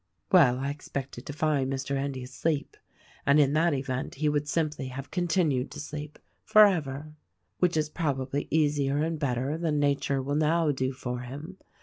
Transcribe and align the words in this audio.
"Well, 0.31 0.57
I 0.57 0.71
expected 0.71 1.27
to 1.27 1.33
find 1.33 1.71
Mr. 1.71 1.95
Endy 1.95 2.23
asleep, 2.23 2.75
and 3.23 3.39
in 3.39 3.53
that 3.53 3.75
event 3.75 4.15
he 4.15 4.29
would 4.29 4.47
simply 4.47 4.87
have 4.87 5.11
continued 5.11 5.69
to 5.69 5.79
sleep— 5.79 6.17
forever; 6.43 7.13
which 7.59 7.77
is 7.77 7.87
probably 7.87 8.47
easier 8.49 8.97
and 9.03 9.19
better 9.19 9.59
than 9.59 9.77
nature 9.79 10.19
will 10.19 10.33
now 10.33 10.71
do 10.71 10.91
for 10.91 11.19
him. 11.19 11.59